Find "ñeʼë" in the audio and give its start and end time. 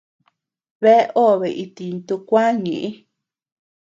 2.63-2.89